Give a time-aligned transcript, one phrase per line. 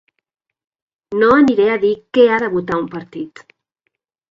[1.19, 3.47] No aniré a dir què ha de votar un partit.